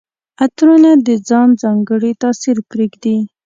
[0.43, 3.17] عطرونه د ځان ځانګړی تاثر پرېږدي.